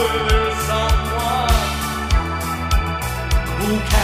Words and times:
heureux 0.00 0.52
sans 0.66 0.90
moi. 1.10 1.46
Ou 3.62 3.97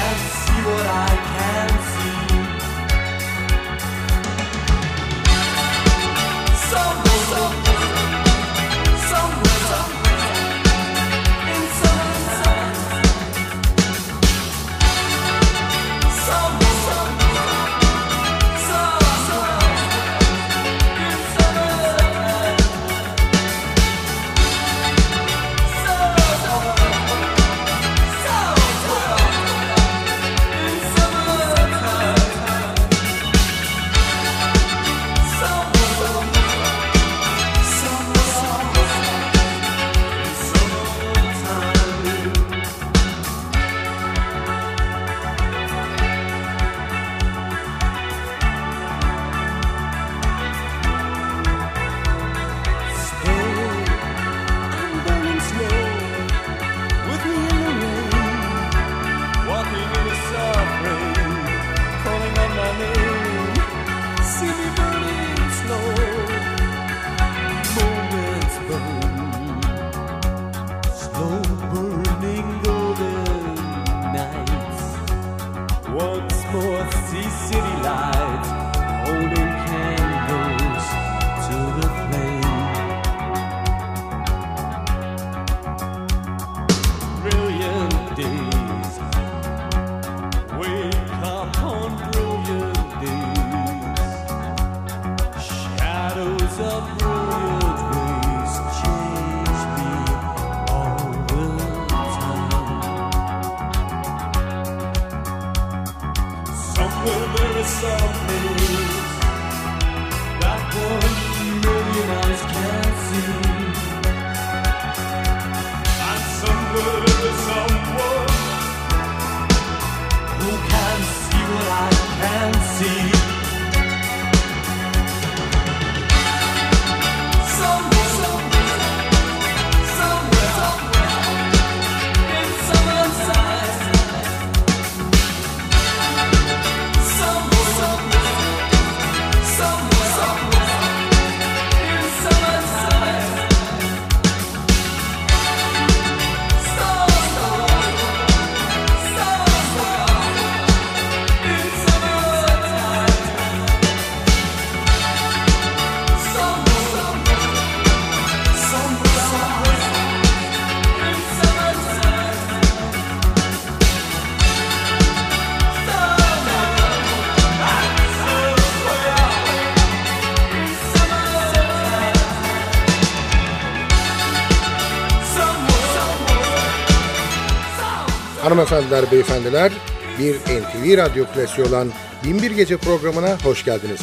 Hanımefendiler, 178.55 179.13
beyefendiler, 179.13 179.73
bir 180.19 180.35
NTV 180.35 180.97
Radyo 180.97 181.25
Klasiği 181.35 181.67
olan 181.67 181.89
Binbir 182.25 182.51
Gece 182.51 182.77
programına 182.77 183.39
hoş 183.45 183.65
geldiniz. 183.65 184.01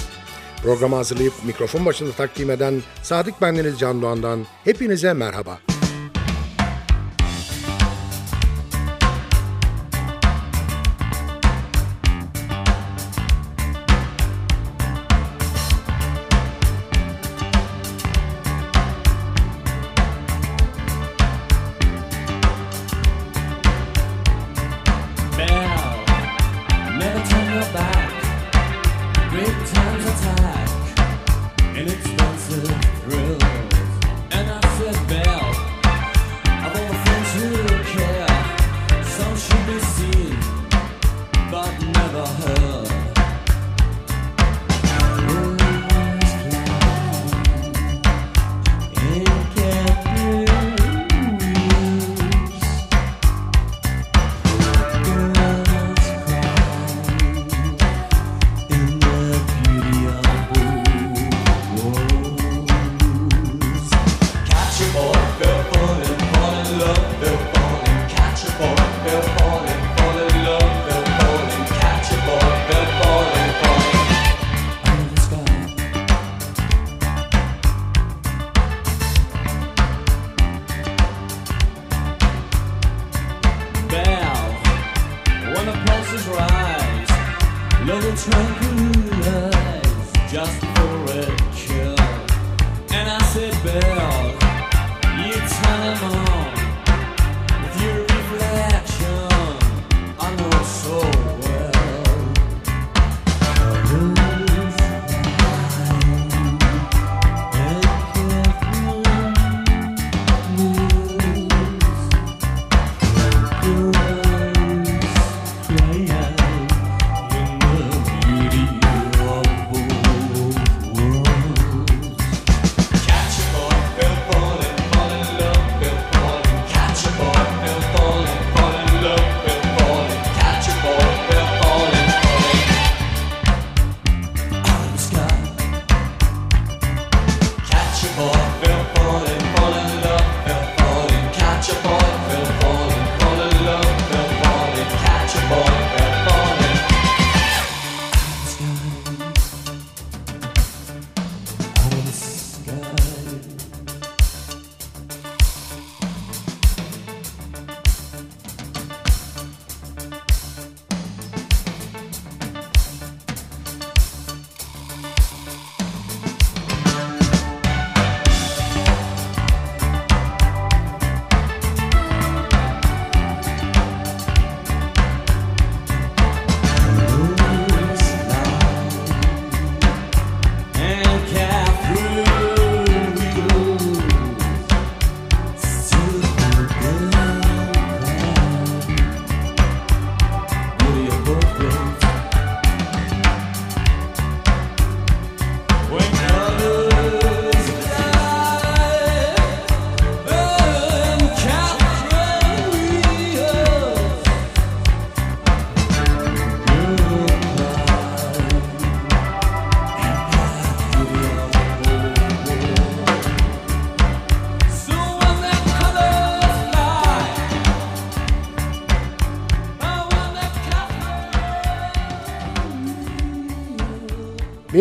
Programı 0.63 0.95
hazırlayıp 0.95 1.33
mikrofon 1.45 1.85
başında 1.85 2.11
takdim 2.11 2.51
eden 2.51 2.81
Sadık 3.03 3.41
Bendeniz 3.41 3.79
Can 3.79 4.01
Doğan'dan 4.01 4.45
hepinize 4.63 5.13
merhaba. 5.13 5.70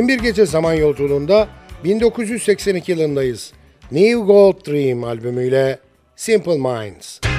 Binbir 0.00 0.18
Gece 0.18 0.46
Zaman 0.46 0.74
Yolculuğunda 0.74 1.48
1982 1.84 2.92
yılındayız. 2.92 3.52
New 3.92 4.14
Gold 4.14 4.66
Dream 4.66 5.04
albümüyle 5.04 5.78
Simple 6.16 6.58
Minds. 6.58 7.29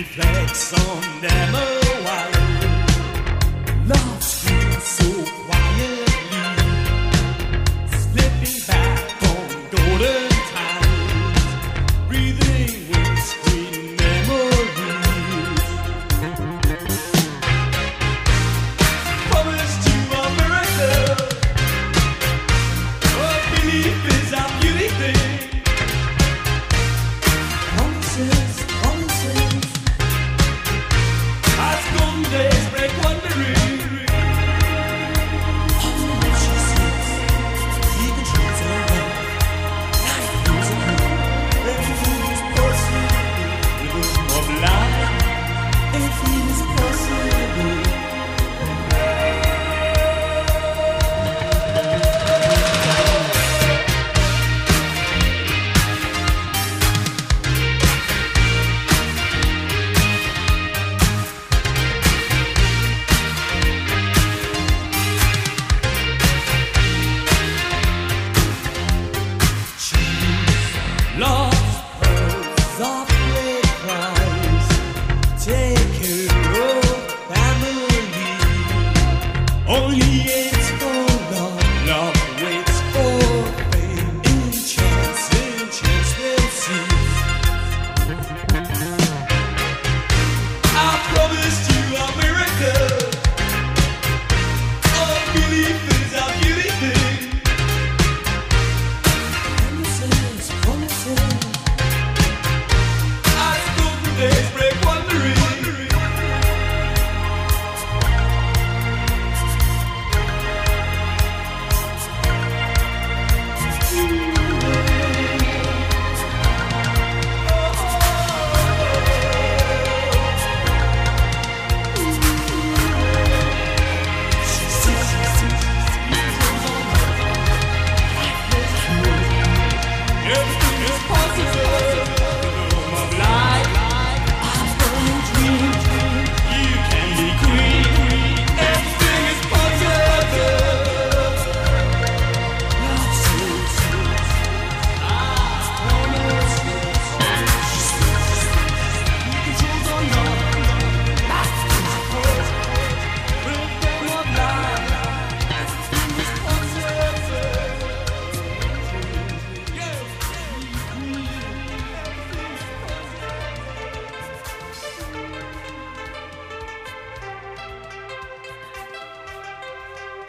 reflects 0.00 0.72
on 0.72 1.20
memory. 1.20 1.99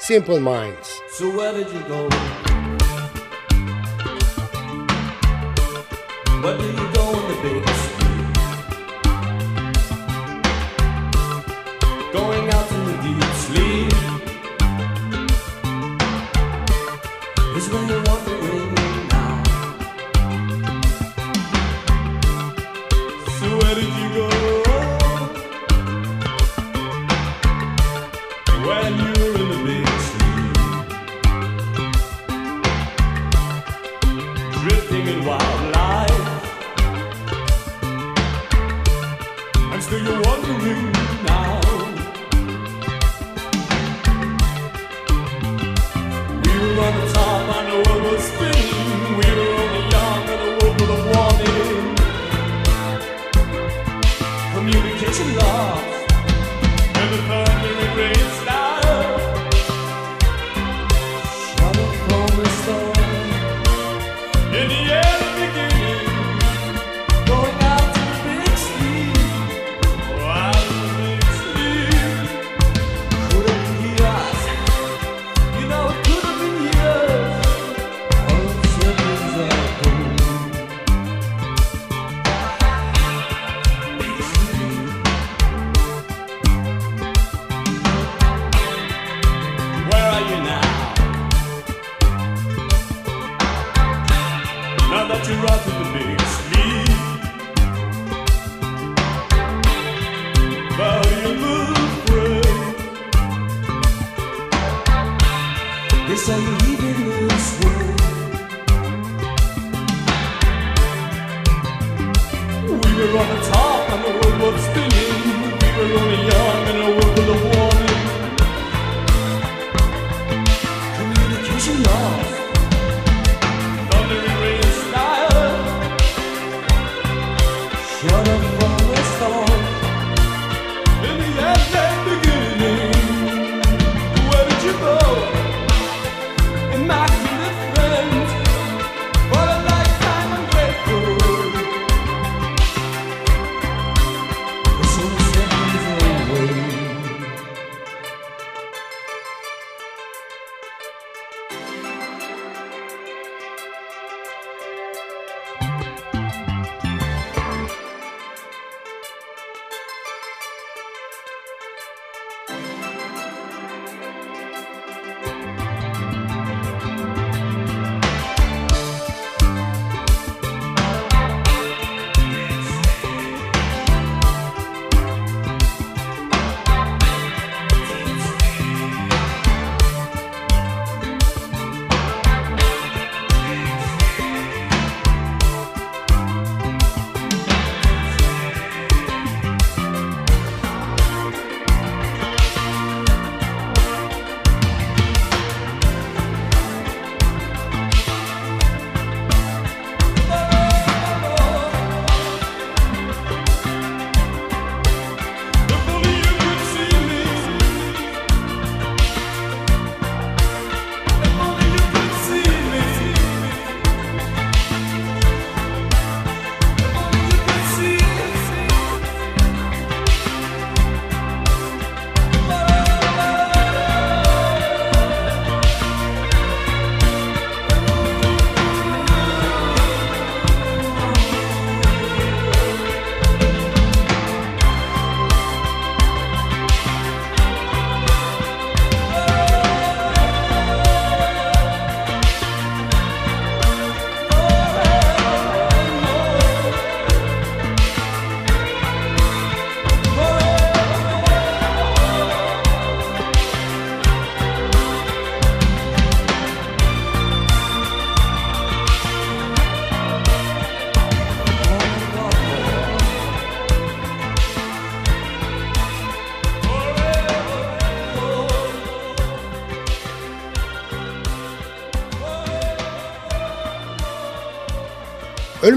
Simple 0.04 0.40
Minds. 0.40 1.00
So 1.12 1.30
where 1.30 1.54
did 1.54 1.72
you 1.72 1.80
go? 1.82 2.10
What 6.42 6.58
did 6.58 6.76
you 6.76 6.91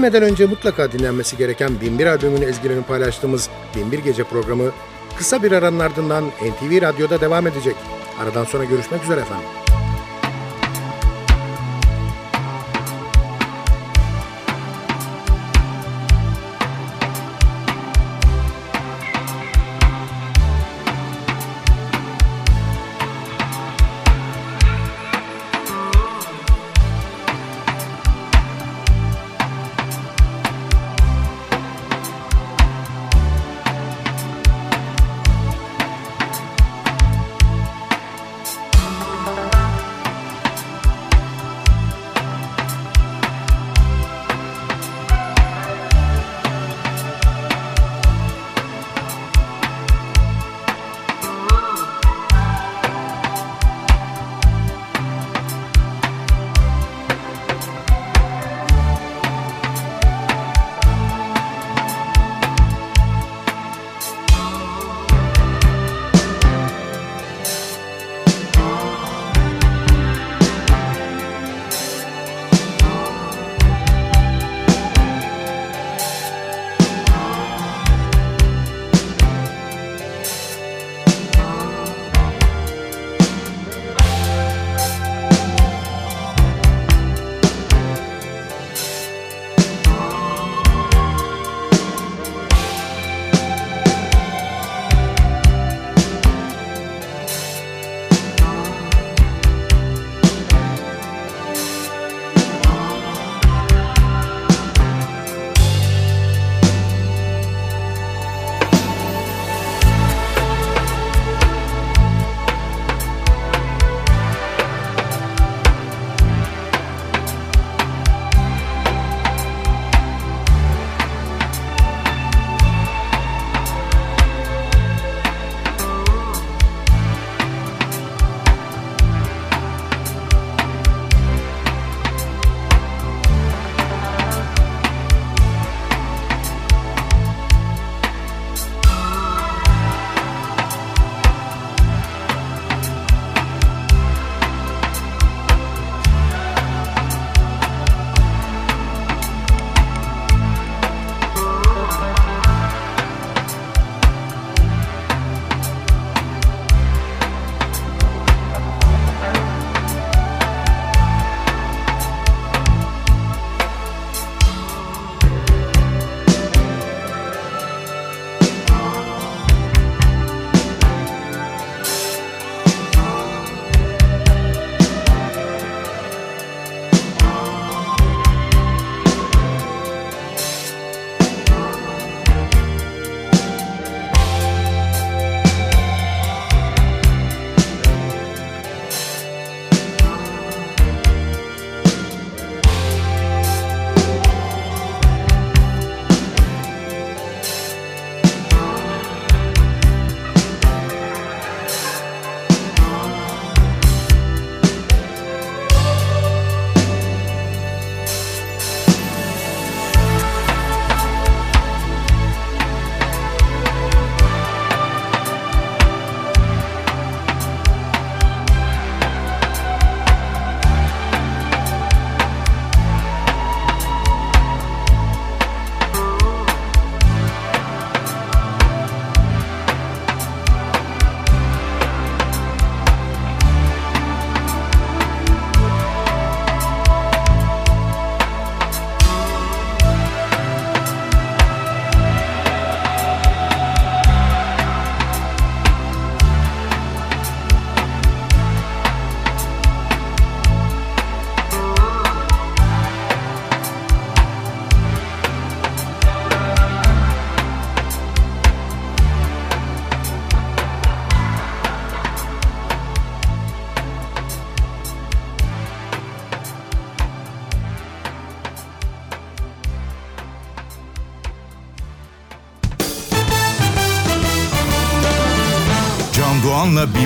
Ölmeden 0.05 0.23
önce 0.23 0.45
mutlaka 0.45 0.91
dinlenmesi 0.91 1.37
gereken 1.37 1.81
Binbir 1.81 2.05
albümünün 2.05 2.41
ezgilerini 2.41 2.83
paylaştığımız 2.83 3.49
Binbir 3.75 3.99
Gece 3.99 4.23
programı 4.23 4.71
kısa 5.17 5.43
bir 5.43 5.51
aranın 5.51 5.79
ardından 5.79 6.25
NTV 6.25 6.81
Radyo'da 6.81 7.21
devam 7.21 7.47
edecek. 7.47 7.75
Aradan 8.19 8.43
sonra 8.43 8.63
görüşmek 8.63 9.03
üzere 9.03 9.19
efendim. 9.19 9.64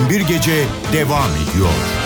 Binbir 0.10 0.22
Gece 0.28 0.66
devam 0.94 1.30
ediyor. 1.32 1.99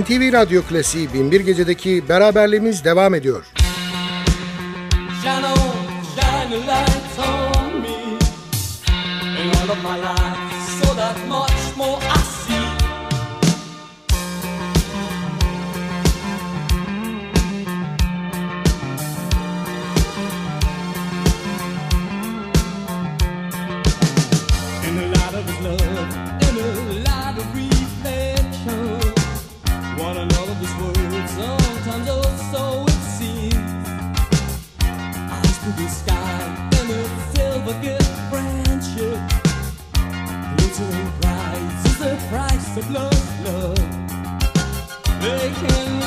NTV 0.00 0.32
Radyo 0.32 0.62
Klasiği 0.62 1.12
1001 1.14 1.40
Gece'deki 1.40 2.08
beraberliğimiz 2.08 2.84
devam 2.84 3.14
ediyor. 3.14 3.57
of 42.78 42.90
love, 42.92 43.44
love. 43.44 43.76
They 45.20 45.50
can't. 45.50 45.97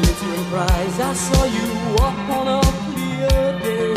glittering 0.00 0.44
prize. 0.46 1.00
I 1.00 1.12
saw 1.12 1.44
you 1.44 1.66
walk 1.96 2.18
on 2.38 2.46
a 2.48 2.60
clear 2.86 3.58
day. 3.60 3.94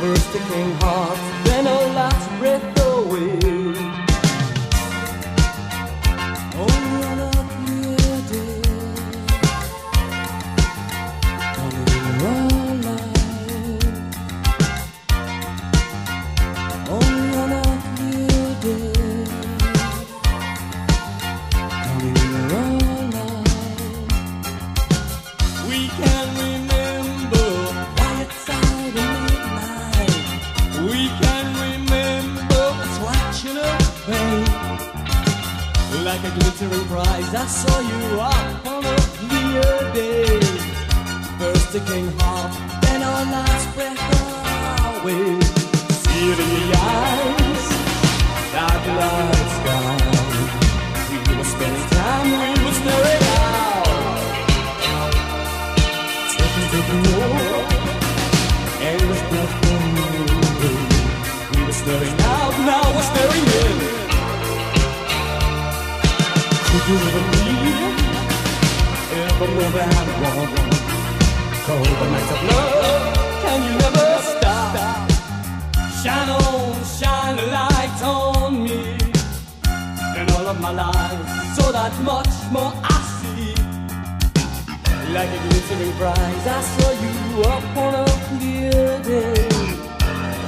First 0.00 0.34
a 0.34 0.40
king 0.50 0.72
heart, 0.80 1.18
then 1.44 1.66
a 1.66 1.78
last 1.98 2.28
breath 2.38 2.80
away. 2.80 3.67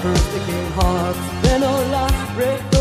First 0.03 0.33
they 0.33 0.65
hearts, 0.71 1.19
then 1.43 1.63
our 1.63 1.85
last 1.93 2.35
breath. 2.35 2.80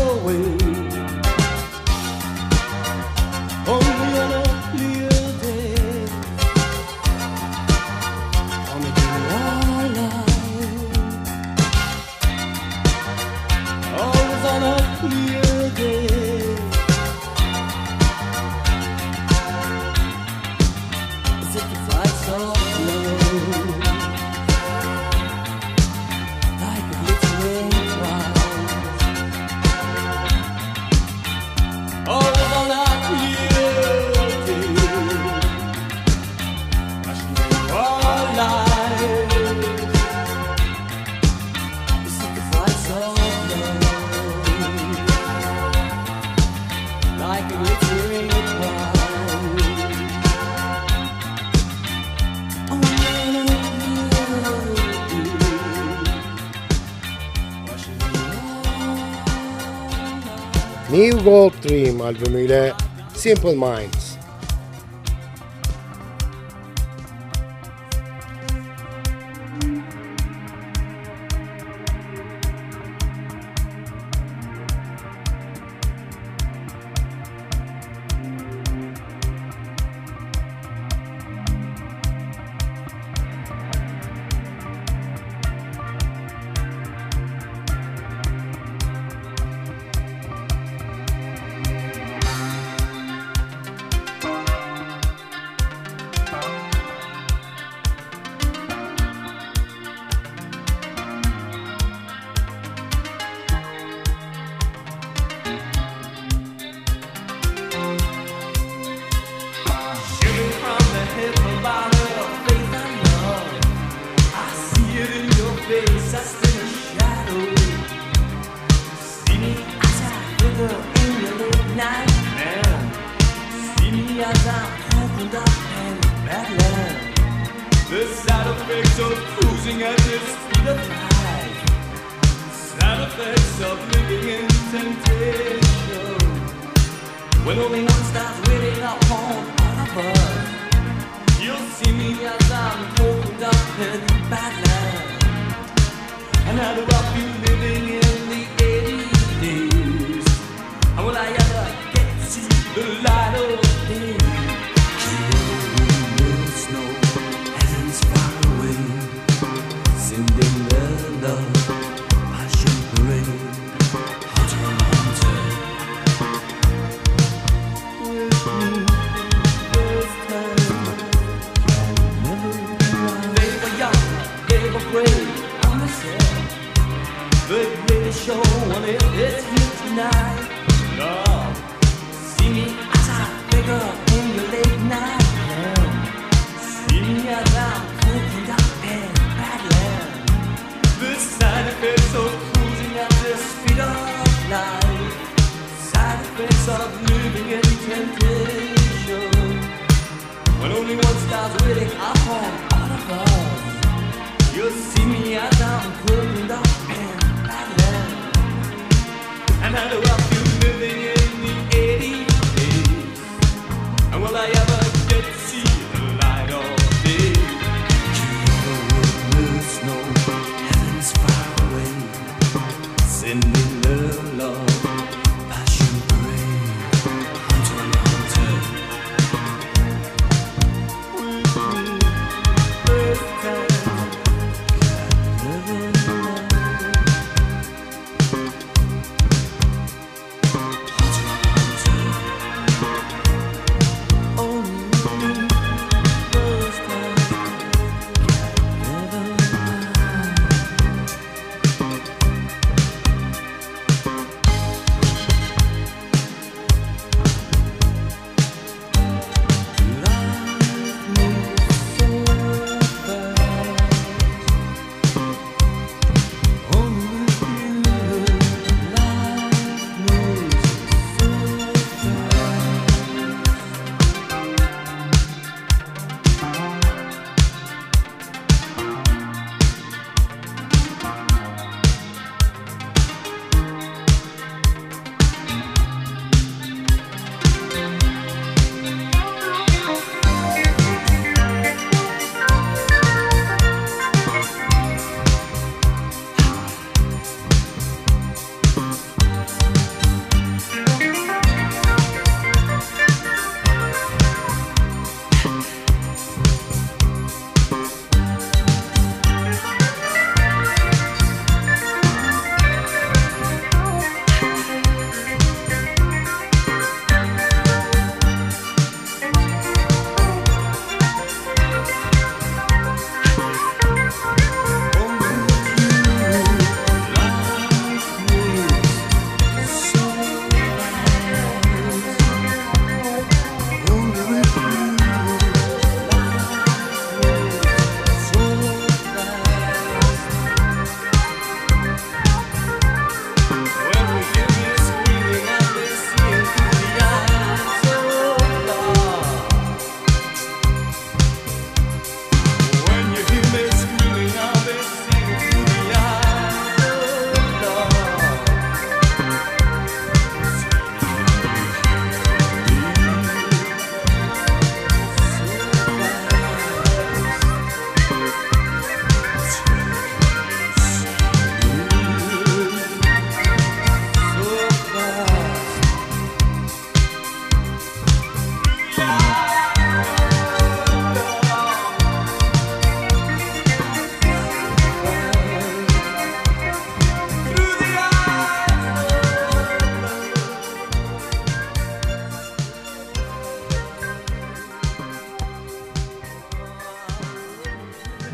Dream 61.70 62.00
albümüyle 62.00 62.72
Simple 63.14 63.54
Minds. 63.54 64.09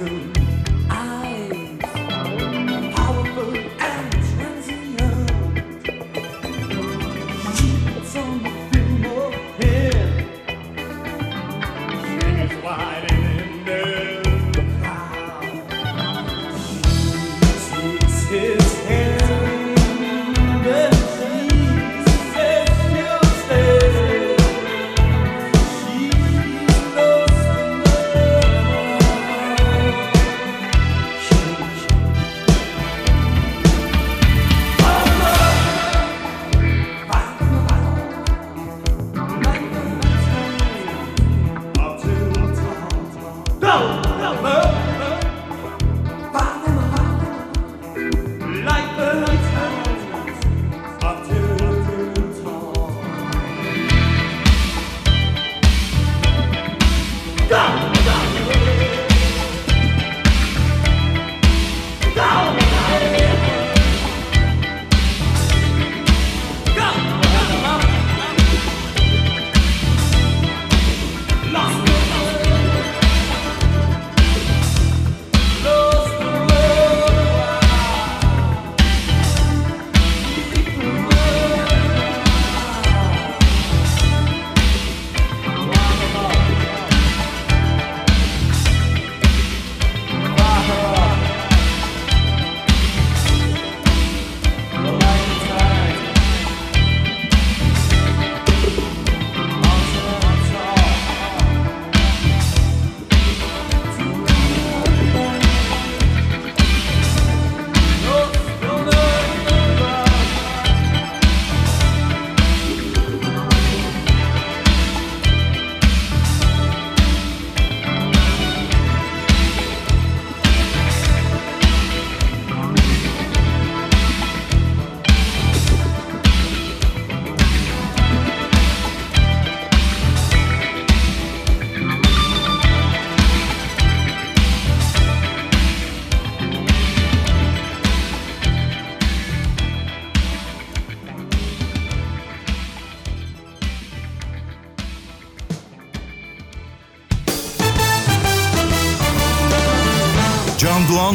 You. 0.00 0.39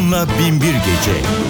Doğan'la 0.06 0.26
Binbir 0.38 0.72
Gece. 0.72 1.45